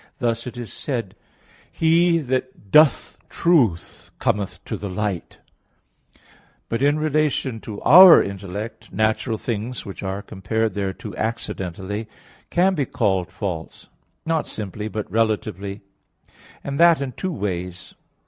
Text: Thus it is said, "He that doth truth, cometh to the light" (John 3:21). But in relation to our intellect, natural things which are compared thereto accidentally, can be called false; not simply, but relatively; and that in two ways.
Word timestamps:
Thus 0.17 0.47
it 0.47 0.57
is 0.57 0.73
said, 0.73 1.15
"He 1.71 2.17
that 2.17 2.71
doth 2.71 3.19
truth, 3.29 4.09
cometh 4.17 4.65
to 4.65 4.75
the 4.75 4.89
light" 4.89 5.37
(John 5.43 6.21
3:21). 6.21 6.21
But 6.69 6.81
in 6.81 6.97
relation 6.97 7.59
to 7.59 7.79
our 7.81 8.19
intellect, 8.23 8.91
natural 8.91 9.37
things 9.37 9.85
which 9.85 10.01
are 10.01 10.23
compared 10.23 10.73
thereto 10.73 11.15
accidentally, 11.17 12.07
can 12.49 12.73
be 12.73 12.87
called 12.87 13.31
false; 13.31 13.89
not 14.25 14.47
simply, 14.47 14.87
but 14.87 15.05
relatively; 15.11 15.81
and 16.63 16.79
that 16.79 16.99
in 16.99 17.11
two 17.11 17.31
ways. 17.31 17.93